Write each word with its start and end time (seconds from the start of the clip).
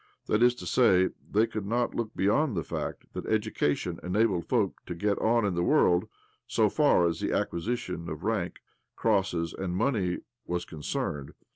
That 0.25 0.41
is 0.41 0.55
to 0.55 0.65
say, 0.65 1.09
they 1.29 1.45
could 1.45 1.67
not 1.67 1.93
look 1.93 2.15
beyond 2.15 2.57
the 2.57 2.63
fact 2.63 3.05
that 3.13 3.27
education 3.27 3.99
enabled 4.01 4.47
folk 4.49 4.83
to 4.87 4.95
get 4.95 5.19
on 5.19 5.45
in 5.45 5.53
the 5.53 5.61
world 5.61 6.07
so 6.47 6.69
far 6.69 7.05
as 7.05 7.19
the 7.19 7.31
acquisition 7.31 8.09
of 8.09 8.23
rank, 8.23 8.61
crosses, 8.95 9.53
and 9.53 9.77
money 9.77 10.17
was 10.43 10.65
concerned. 10.65 11.33